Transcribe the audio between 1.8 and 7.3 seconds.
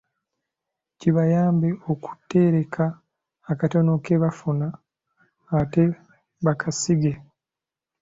okutereka akatono ke bafuna ate bakasige.